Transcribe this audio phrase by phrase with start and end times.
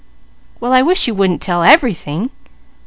[0.59, 2.31] "Well I wish you wouldn't tell everything!"